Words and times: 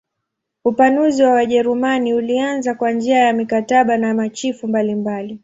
Upanuzi 0.65 1.23
wa 1.23 1.29
Wajerumani 1.31 2.13
ulianza 2.13 2.73
kwa 2.73 2.91
njia 2.91 3.17
ya 3.19 3.33
mikataba 3.33 3.97
na 3.97 4.13
machifu 4.13 4.67
mbalimbali. 4.67 5.39